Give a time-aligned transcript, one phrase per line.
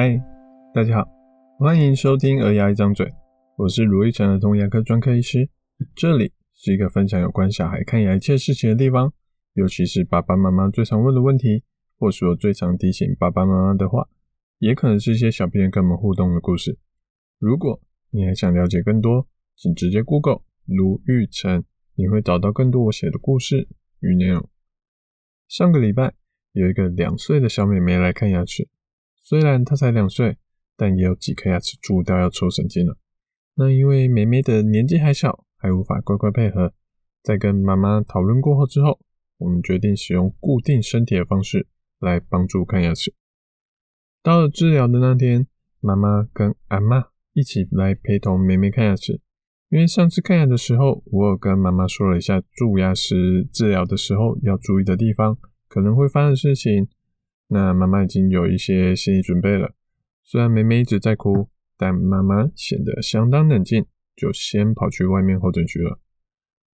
[0.00, 0.16] 嗨，
[0.72, 1.08] 大家好，
[1.58, 3.04] 欢迎收听《儿牙一张嘴》，
[3.56, 5.50] 我是卢玉成儿童牙科专科医师，
[5.96, 9.12] 这里是一个分享有关小孩看牙一切事情的地方，
[9.54, 11.64] 尤其是爸爸妈妈最常问的问题，
[11.98, 14.08] 或是我最常提醒爸爸妈妈的话，
[14.60, 16.78] 也可能是一些小朋友跟我们互动的故事。
[17.40, 17.80] 如果
[18.10, 19.26] 你还想了解更多，
[19.56, 21.64] 请直接 Google 卢玉成，
[21.96, 23.66] 你会找到更多我写的故事
[23.98, 24.48] 与内容。
[25.48, 26.14] 上个礼拜
[26.52, 28.68] 有一个两岁的小妹妹来看牙齿，
[29.28, 30.38] 虽然她才两岁，
[30.74, 32.96] 但也有几颗牙齿蛀掉要抽神经了。
[33.56, 36.72] 那因为妹妹的年纪还小，还无法乖乖配合，
[37.22, 38.98] 在跟妈妈讨论过后之后，
[39.36, 41.66] 我们决定使用固定身体的方式
[41.98, 43.12] 来帮助看牙齿。
[44.22, 45.46] 到了治疗的那天，
[45.80, 49.20] 妈妈跟阿妈一起来陪同妹妹看牙齿。
[49.68, 55.36] 因为上次看牙的时候，我有跟妈妈说了一下蛀牙时治疗的时候要注意的地方，
[55.68, 56.88] 可能会发生的事情。
[57.48, 59.74] 那妈妈已经有一些心理准备了。
[60.22, 65.98] 虽然妹妹一直在哭，但妈妈显得相当冷静，就先跑去外面候诊区了。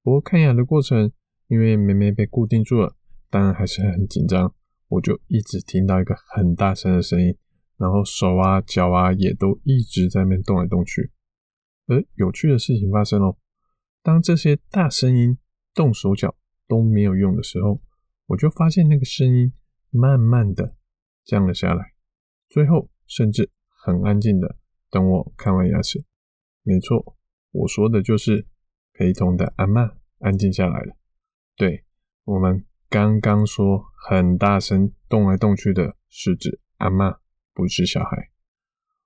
[0.01, 1.11] 不过看牙的过程，
[1.47, 2.95] 因为妹妹被固定住了，
[3.29, 4.53] 当然还是很紧张。
[4.89, 7.35] 我就一直听到一个很大声的声音，
[7.77, 11.11] 然后手啊脚啊也都一直在那边动来动去。
[11.87, 13.37] 而有趣的事情发生了，
[14.01, 15.37] 当这些大声音、
[15.73, 16.35] 动手脚
[16.67, 17.81] 都没有用的时候，
[18.27, 19.51] 我就发现那个声音
[19.93, 20.75] 慢慢的
[21.23, 21.93] 降了下来，
[22.49, 24.57] 最后甚至很安静的
[24.89, 26.03] 等我看完牙齿。
[26.63, 27.15] 没错，
[27.51, 28.45] 我说的就是
[28.93, 30.95] 陪同的阿嬷安静下来了。
[31.55, 31.85] 对，
[32.25, 37.19] 我们刚刚说很大声动来动去的是指阿嬷，
[37.53, 38.31] 不是小孩。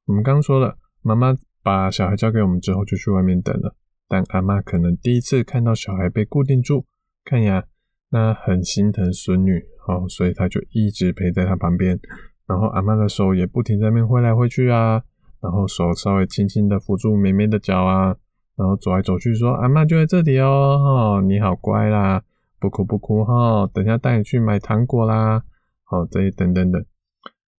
[0.06, 1.38] 我们刚说了，妈妈。
[1.64, 3.76] 把小孩交给我们之后，就去外面等了。
[4.08, 6.86] 但阿嬷可能第一次看到小孩被固定住
[7.26, 7.68] 看牙，
[8.10, 12.00] 那很心疼孙女哦，所以他就一直陪在她旁边。
[12.48, 15.04] 然后阿嬷的手也不停在那边挥来挥去啊，
[15.42, 18.16] 然后手稍微轻轻的扶住妹妹的脚啊，
[18.56, 22.24] 然后走来走去说：“阿嬷就在这里哦，哦，你好乖啦，
[22.60, 25.44] 不哭不哭哈，哦，等下带你去买糖果啦，
[25.84, 26.84] 好，哦，这一等等等。”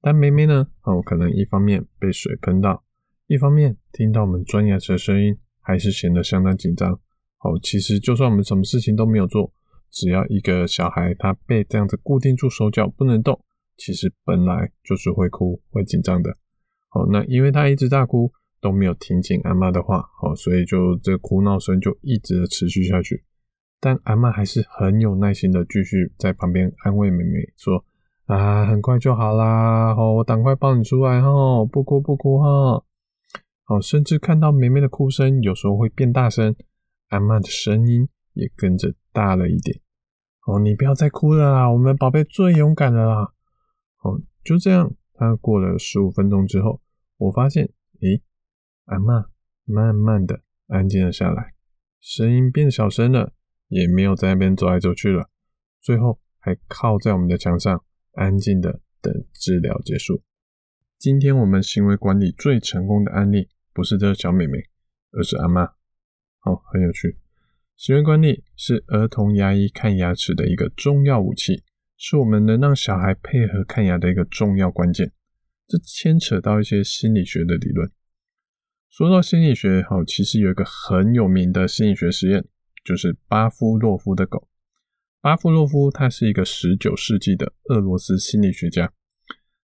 [0.01, 2.83] 但妹妹呢，哦，可能一方面被水喷到。
[3.27, 6.93] 一方面听到我们钻牙齿的声音，还是显得相当紧张。
[7.41, 9.53] 哦，其实就算我们什么事情都没有做，
[9.91, 13.41] 只要一个小孩他被这样子固定住手脚不能动，
[13.77, 16.37] 其实本来就是会哭会紧张的。
[16.89, 23.25] 好，那因为他一直大哭都没有听进阿嬷的话，好，所以就这哭闹声就一直持续下去。
[23.81, 27.85] 但阿嬷还是很有耐心的继续在旁边安慰妹妹说
[28.27, 31.29] ：“啊，很快就好啦，好，我赶快抱你出来哈，
[31.71, 32.83] 不哭不哭哈。”
[33.69, 36.57] 哦，甚至看到妹妹的哭声有时候会变大声，
[37.09, 39.81] 阿嬷的声音也跟着大了一点。
[40.47, 43.33] 哦，你不要再哭了啦，我们宝贝最勇敢了啦。
[44.03, 46.81] 哦，就这样，他过了十五分钟之后，
[47.17, 47.65] 我发现，
[48.01, 48.23] 诶，
[48.85, 49.27] 阿嬷
[49.65, 51.55] 慢慢的安静了下来，
[52.01, 53.33] 声音变小声了，
[53.67, 55.29] 也没有在那边走来走去了，
[55.81, 60.23] 最后还靠在我们的墙上，安静的等治疗结束。
[60.97, 63.49] 今天我们行为管理最成功的案例。
[63.75, 64.59] 不是这个小妹妹，
[65.13, 65.65] 而是阿嬷。
[66.43, 67.17] 哦，很有趣。
[67.79, 71.63] 行为管理是儿童牙医看牙齿的一个重要武器，
[71.97, 75.13] 是我们能让小孩配合看牙的一个重要关键。
[75.69, 77.89] 这牵扯到一些心理学的理论。
[78.91, 82.45] 说到心理学，好，其实有一个很有名的心理学实验，
[82.85, 84.49] 就是巴夫洛夫的狗。
[85.21, 88.93] 巴夫洛夫他是一个十九世纪的俄罗斯心理学家。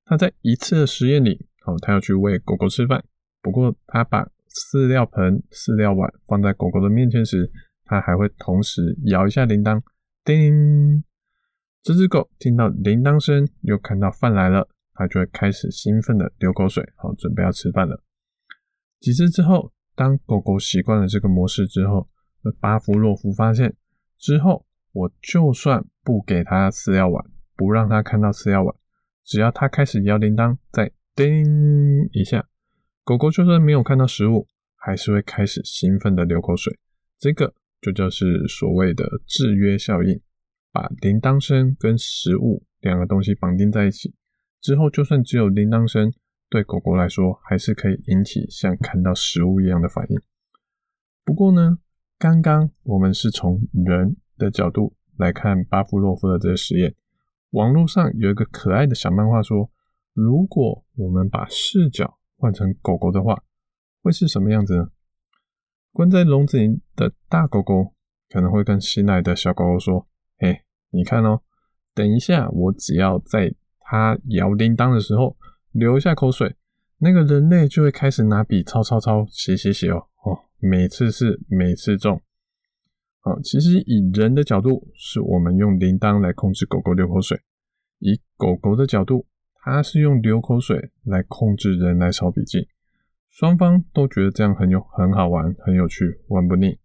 [0.05, 3.03] 他在一次的实验里，哦，他要去喂狗狗吃饭。
[3.41, 7.51] 不过，他把饲料盆、饲料碗放在狗狗的面前时，
[7.85, 9.81] 它还会同时摇一下铃铛，
[10.23, 11.03] 叮！
[11.81, 18.01] 这只狗听到铃铛声，又看到饭来了，它就会开始兴奋的流口水，好，准备要吃饭了。
[18.99, 22.07] 几次之后，当狗狗习惯了这个模式之后，
[22.59, 23.75] 巴夫洛夫发现，
[24.17, 27.25] 之后我就算不给它饲料碗，
[27.55, 28.73] 不让它看到饲料碗，
[29.25, 32.47] 只要它开始摇铃铛，再叮一下。
[33.03, 34.47] 狗狗就算没有看到食物，
[34.77, 36.79] 还是会开始兴奋的流口水。
[37.19, 37.53] 这个
[37.83, 40.21] 就叫是所谓的制约效应，
[40.71, 44.15] 把铃铛声跟食物两个东西绑定在一起
[44.61, 46.13] 之后，就算只有铃铛声，
[46.49, 50.17] 对狗狗来说还是可以引起像看到食物一样的反应。
[51.25, 51.77] 不过呢，
[52.17, 56.95] 刚刚我们是从人的角度来看巴夫洛夫的这个实验。
[57.49, 59.69] 网络上有一个可爱的小漫画说，
[60.13, 63.43] 如果我们把视角换成狗狗的话，
[64.01, 64.89] 会是什么样子呢？
[65.93, 67.93] 关在笼子里的大狗狗
[68.29, 70.07] 可能会跟新来的小狗狗说
[70.39, 71.39] ：“嘿，你看哦，
[71.93, 75.37] 等一下，我只要在它摇铃铛的时候
[75.71, 76.55] 流一下口水，
[76.97, 82.19] 那个人类就会开始拿笔抄抄抄、写写写哦哦，每次是每次中。
[83.21, 87.37] 哦，其实以人的角度，是我们用铃铛来控制狗狗流口水；
[87.99, 89.27] 以狗狗的角度，
[89.61, 92.67] 它是用流口水来控制人来抄笔记。
[93.33, 96.77] 双方都觉得这样很有很好玩、很有趣、玩不腻。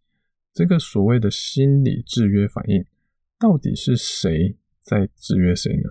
[0.54, 2.86] 这个所谓的心理制约反应，
[3.38, 5.90] 到底是谁在制约谁呢？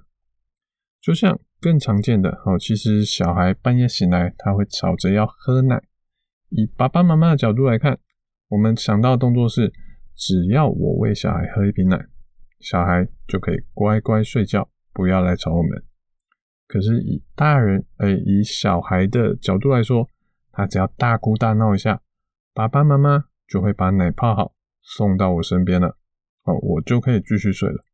[1.00, 5.80] 就像更常见的哦，其实小孩半夜醒来，他会吵着要喝奶。
[6.50, 8.00] 以爸爸妈妈的角度来看，
[8.48, 9.72] 我们想到的动作是，
[10.16, 12.04] 只要我喂小孩喝一瓶奶，
[12.60, 15.84] 小孩就可以乖乖睡觉，不要来吵我们。
[16.68, 20.10] 可是以大人，哎，以小孩的角度来说，
[20.58, 22.02] 他只要大哭大闹一下，
[22.52, 25.96] 爸爸妈妈就会把奶泡好送到我身边了，
[26.46, 27.86] 哦，我就可以继续睡了。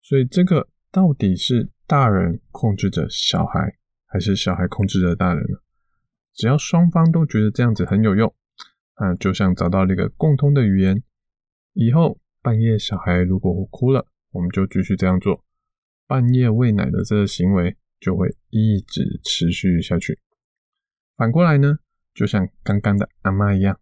[0.00, 3.76] 所以这个到底是大人控制着小孩，
[4.06, 5.58] 还是小孩控制着大人呢？
[6.32, 8.34] 只要双方都觉得这样子很有用，
[8.98, 11.02] 那就像找到了一个共通的语言，
[11.74, 15.44] 以后半夜小孩如果哭了，我们就继续这样做，
[16.06, 20.18] 半夜喂奶的这个行为就会一直持续下去。
[21.14, 21.76] 反过来呢？
[22.18, 23.78] 就像刚刚的阿嬷一样，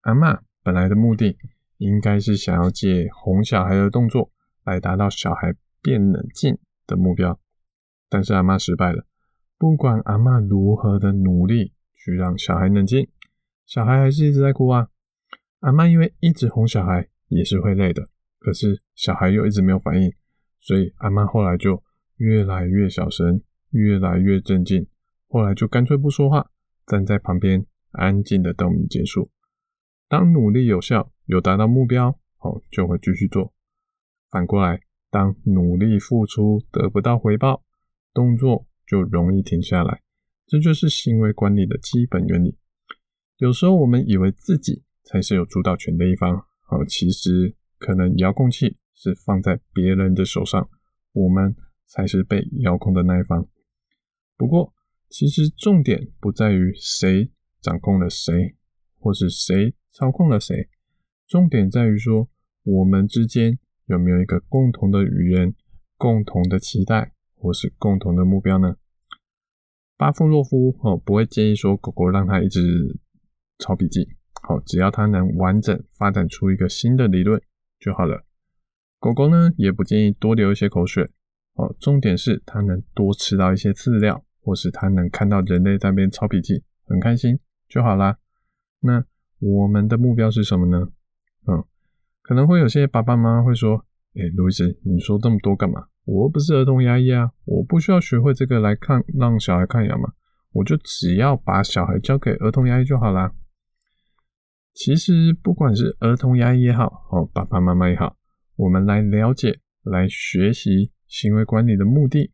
[0.00, 1.38] 阿嬷本来的目的
[1.76, 4.32] 应该是想要借哄小孩的动作
[4.64, 6.58] 来达到小孩变冷静
[6.88, 7.38] 的目标，
[8.08, 9.06] 但是阿妈失败了。
[9.56, 13.08] 不管阿嬷如何的努力去让小孩冷静，
[13.66, 14.88] 小孩还是一直在哭啊。
[15.60, 18.08] 阿妈因为一直哄小孩也是会累的，
[18.40, 20.12] 可是小孩又一直没有反应，
[20.58, 21.80] 所以阿妈后来就
[22.16, 23.40] 越来越小声，
[23.70, 24.88] 越来越镇静，
[25.28, 26.50] 后来就干脆不说话。
[26.90, 29.30] 站在旁边，安静的等我们结束。
[30.08, 33.52] 当努力有效，有达到目标，哦，就会继续做。
[34.28, 37.62] 反过来，当努力付出得不到回报，
[38.12, 40.02] 动作就容易停下来。
[40.48, 42.58] 这就是行为管理的基本原理。
[43.36, 50.68] 有时候我们以为自己才是有主导权的一方，哦，其实可能遥控器是放在别人的手上，
[51.12, 51.54] 我们
[51.86, 53.46] 才是被遥控的那一方。
[54.36, 54.74] 不过，
[55.10, 58.54] 其实重点不在于谁掌控了谁，
[59.00, 60.68] 或是谁操控了谁，
[61.26, 62.28] 重点在于说
[62.62, 65.52] 我们之间有没有一个共同的语言、
[65.96, 68.76] 共同的期待，或是共同的目标呢？
[69.96, 72.96] 巴甫洛夫哦不会建议说狗狗让它一直
[73.58, 74.08] 抄笔记，
[74.42, 77.42] 好，只要它能完整发展出一个新的理论
[77.80, 78.24] 就好了。
[79.00, 81.10] 狗狗呢也不建议多流一些口水，
[81.54, 84.24] 哦，重点是它能多吃到一些饲料。
[84.50, 87.38] 或是他能看到人类在那边抄笔记，很开心
[87.68, 88.18] 就好啦。
[88.80, 89.04] 那
[89.38, 90.88] 我们的目标是什么呢？
[91.46, 91.64] 嗯，
[92.20, 93.86] 可能会有些爸爸妈妈会说
[94.18, 95.86] ：“哎、路易斯，你说这么多干嘛？
[96.04, 100.14] 我不是儿童牙医啊，我不需要学会这个来看让小孩看牙嘛，
[100.50, 103.32] 我就只要把小孩交给儿童牙医就好啦。”
[104.74, 108.16] 其实不管是儿童牙医也好，哦，爸爸妈妈也好，
[108.56, 112.32] 我们来了解、来学习行为管理的目的。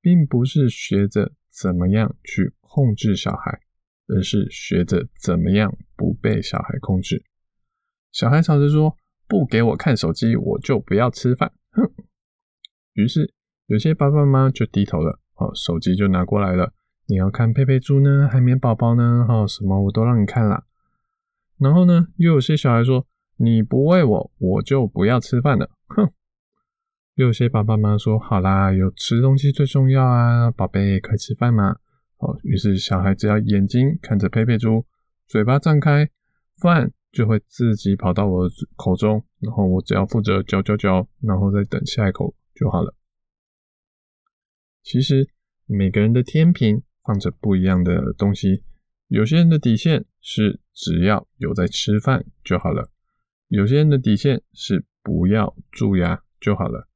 [0.00, 3.60] 并不是学着怎么样去控制小孩，
[4.08, 7.24] 而是学着怎么样不被小孩控制。
[8.12, 8.96] 小孩吵着说
[9.28, 11.90] ：“不给我看手机，我就不要吃饭。”哼。
[12.94, 13.32] 于是
[13.66, 16.72] 有些爸爸妈妈就低头了，哦，手机就拿过来了。
[17.06, 20.64] 你要看佩佩猪呢，海绵宝宝呢，哦，什么我都让你看了。
[21.58, 26.10] 然后呢，又有些小孩说：“你不喂我，我就不要吃饭了。”哼。
[27.24, 31.76] 有些爸爸妈妈说：“好啦，有吃东西最重要啊，宝贝，快吃饭嘛。”
[32.16, 34.86] 哦，于是小孩只要眼睛看着佩佩猪，
[35.26, 36.08] 嘴巴张开，
[36.56, 42.94] 饭就会自己跑到我口中，然后我只要负责嚼嚼嚼，然后再等下一口就好了。
[44.82, 45.28] 其实
[45.66, 48.64] 每个人的天平放着不一样的东西，
[49.08, 52.90] 有些人的底线是只要有在吃饭就好了，
[53.48, 56.86] 有些人的底线是不要蛀牙就好了。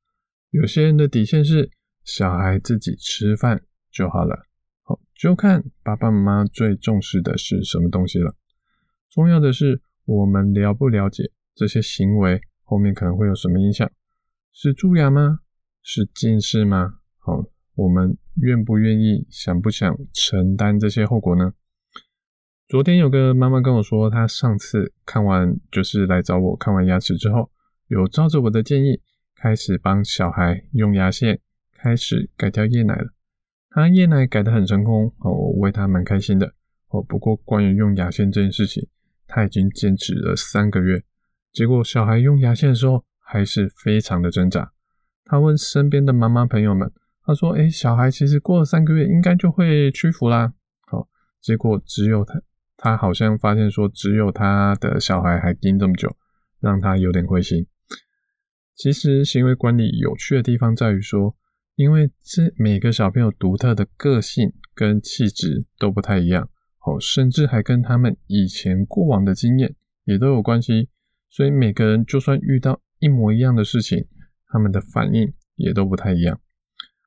[0.55, 1.69] 有些人的底线是
[2.05, 4.47] 小孩自己吃饭就好了，
[4.85, 8.37] 好，就看爸爸妈妈最重视的是什么东西了。
[9.11, 13.91] 重要的是我们了不了解这些行为后面可能会有什么影响？
[14.53, 15.41] 是蛀牙吗？
[15.83, 17.01] 是近视吗？
[17.19, 17.45] 好，
[17.75, 21.53] 我们愿不愿意、想不想承担这些后果呢？
[22.69, 27.51] 昨天有个妈妈跟我说，她上次看完就是来找我看完牙齿之后，
[27.89, 29.03] 有照着我的建议。
[29.45, 31.39] 开始帮小孩用牙线，
[31.75, 33.13] 开始改掉夜奶了。
[33.69, 36.55] 他夜奶改得很成功哦，我为他蛮开心的
[36.89, 37.03] 哦。
[37.03, 38.89] 不过关于用牙线这件事情，
[39.27, 41.03] 他已经坚持了三个月，
[41.53, 44.73] 结果小孩用牙线的时候还是非常的挣扎。
[45.27, 46.91] 他问身边的妈妈朋友们，
[47.23, 50.55] 他说：“诶，小孩其实过了三个月应该就会屈服啦。”
[50.89, 51.07] 好，
[51.43, 52.41] 结果只有他，
[52.79, 56.17] 他好像发现说只有他的小孩还盯这么久，
[56.61, 57.67] 让他有点灰心。
[58.75, 61.37] 其实行为管理有趣的地方在于说，
[61.77, 66.49] 因为这每个小朋友独特的个性跟气质都不太一样，
[66.85, 70.89] 哦，甚至还跟他们以前过往的经验也都有关系，
[71.31, 74.07] 所以每个人就算遇到一模一样的事情，
[74.49, 76.41] 他们的反应也都不太一样。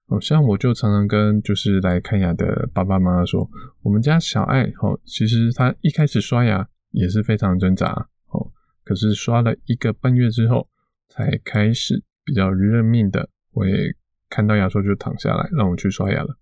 [0.08, 3.50] 哦，像我就常常跟就是来看牙的爸爸妈妈说，
[3.82, 7.92] 我们家小爱，哦，其实他一开始刷牙也是非常挣扎，
[8.30, 8.52] 哦，
[8.86, 10.70] 可是刷了一个半月之后，
[11.10, 13.96] 才开始比较认命的我也。
[14.30, 16.38] 看到牙刷就躺下来，让我去刷牙了。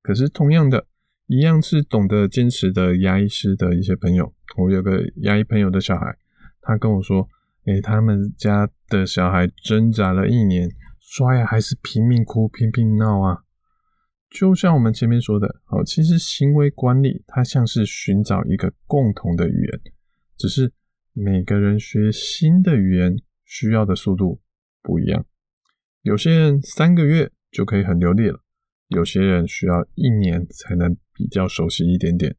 [0.00, 0.86] 可是同样的，
[1.26, 6.16] 一样是懂得坚持的牙医师的一些朋友，我有个牙医朋友的小孩，
[6.62, 7.28] 他跟我说
[7.68, 13.42] ：“诶，他们家的小孩挣扎了一年，刷牙还是拼命哭、拼命闹啊。”
[14.32, 19.80] 就像我们前面说的，哦，其实行为管理它像是寻找一个共同的语言，
[20.38, 20.72] 只是
[21.20, 24.40] 每个人学新的语言需要的速度
[24.80, 25.26] 不一样。
[26.02, 28.40] 有些人三个月就可以很流利了，
[28.86, 32.36] 有些人需要一年才能比较熟悉一点点。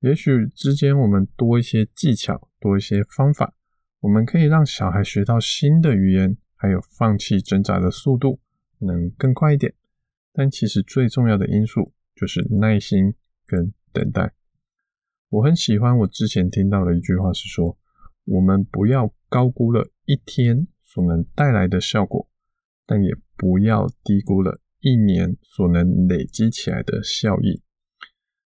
[0.00, 3.54] 也许之间我们多一些技巧，多一些方法，
[4.00, 8.40] 我们可以让小孩学到新的语言，还有放弃挣扎的速度
[8.80, 9.72] 能更快一点。
[10.34, 13.14] 但其实最重要的因素就是耐心
[13.46, 14.34] 跟等待。
[15.30, 17.78] 我很喜欢我之前听到的一句话是说，
[18.24, 22.28] 我们不要高估了一天所能带来的效果。
[22.84, 27.62] 但也不要低估了一年所能累积起来的效益。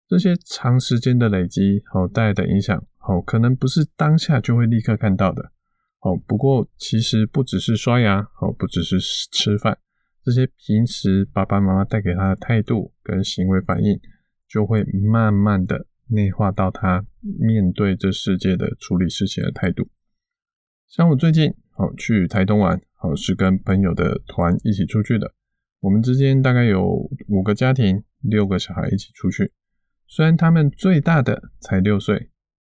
[0.08, 5.52] 这些长时间的累积，好带来的影响，好可能不是当下就会立刻看到的。
[5.98, 8.98] 好，不过其实不只是刷牙，好不只是
[9.30, 9.78] 吃饭，
[10.24, 14.00] 这些平时爸爸妈妈带给他的态度跟行为反应，
[14.48, 19.88] 就会慢慢的内化到他面对这世界的处理事情的态度。
[20.86, 22.80] 像我最近好去台东玩。
[23.04, 25.34] 哦，是跟朋友的团一起出去的。
[25.80, 29.52] 我们之间大概有五个家庭，六个小孩一起出去。
[30.06, 32.30] 虽然他们最大的才六岁，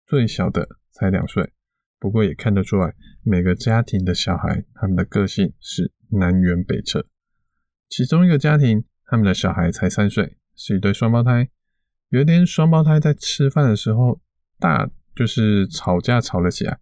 [0.07, 1.53] 最小的才两岁，
[1.99, 7.07] 不过也看得出来，每个家庭的小孩他们的个性是南辕北辙。
[7.91, 11.51] 其中一个家庭，他们的小孩才三岁，是一对双胞胎。
[12.15, 14.21] 有一天，双胞胎在吃饭的时候，
[14.61, 16.79] 大就是吵架吵了起来。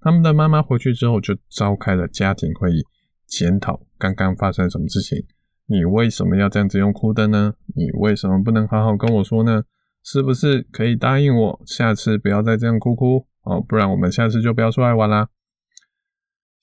[0.00, 2.82] 他们的妈妈回去之后就召开了家庭会议，
[3.24, 5.24] 检讨刚刚发生什么事情。
[5.66, 7.54] 你为什么要这样子用哭的呢？
[7.76, 9.62] 你为什么不能好好跟我说呢？
[10.02, 13.60] 是不是可以答应我，下次不要再这样哭哭哦？
[13.60, 15.28] 不然我们下次就不要出来玩啦。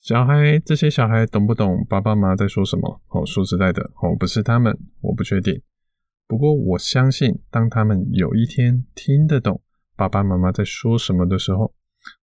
[0.01, 3.01] 小孩，这些小孩懂不懂爸爸妈妈在说什么？
[3.07, 5.61] 哦，说实在的，哦，不是他们，我不确定。
[6.31, 9.61] 不过我相信，当他们有一天听得懂
[9.97, 11.73] 爸爸妈妈在说什么的时候，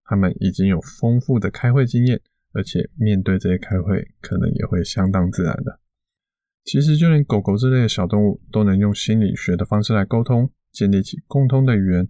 [0.04, 2.18] 他们已经有丰富的开会经验，
[2.54, 5.78] 而且面对这些开会，可能也会相当自然的。
[6.64, 12.08] 其实，就连狗狗之类的小动物，都能用心理学的方式来沟通，建立起共通的语言。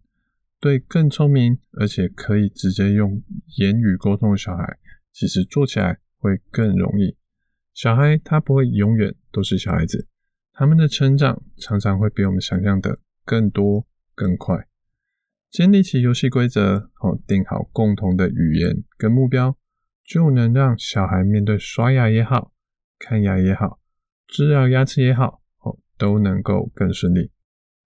[0.61, 3.21] 对更聪明而且可以直接用
[3.57, 4.79] 言语沟通的小孩，
[5.13, 7.17] 其实做起来会更容易。
[7.75, 10.07] 小孩他不会永远都是小孩子，
[10.59, 14.67] 他们的成长常常会比我们想象的更多更快。
[15.53, 19.57] 建立起游戏规则，哦，定好共同的语言跟目标，
[20.05, 22.51] 就能让小孩面对刷牙也好、
[22.99, 23.79] 看牙也好、
[24.27, 27.31] 治疗牙齿也好，哦，都能够更顺利。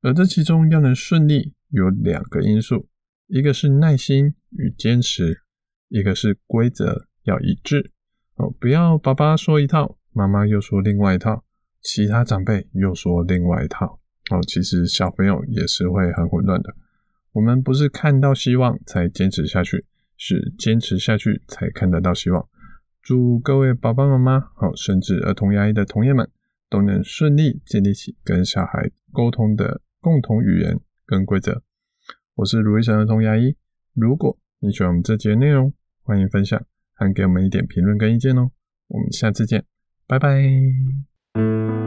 [0.01, 2.89] 而这其中要能顺利，有两个因素，
[3.27, 5.43] 一个是耐心与坚持，
[5.91, 7.91] 一个是规则要一致。
[8.37, 11.45] 哦，不要爸爸说一套，妈妈又说另外一套，
[11.83, 13.99] 其他长辈又说另外一套。
[14.31, 16.75] 哦，其实小朋友也是会很混乱的。
[17.33, 19.85] 我们不是看到希望才坚持下去，
[20.17, 22.49] 是坚持下去才看得到希望。
[23.03, 26.31] 祝各位爸爸妈妈，好，甚至儿童牙医的同业们，
[26.71, 31.63] 都能顺利建立起跟小孩沟通的共同语言跟规则。
[32.37, 33.57] 我是卢医生儿童牙医，
[33.95, 38.53] 如果你喜欢我们这节内容，欢迎分享，还给我们一点评论跟意见哦。
[38.87, 39.65] 我们下次见，
[40.07, 41.12] 拜拜。
[41.35, 41.82] thank you